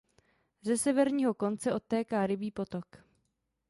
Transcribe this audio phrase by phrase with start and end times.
[0.61, 2.85] Ze severního konce odtéká Rybí potok.